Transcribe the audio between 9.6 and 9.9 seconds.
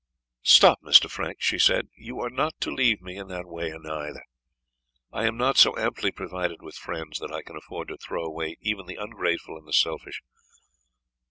the